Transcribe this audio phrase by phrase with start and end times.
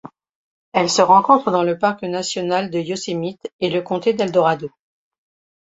[0.73, 4.71] Elle se rencontre dans le parc national de Yosemite et le comté d'El Dorado.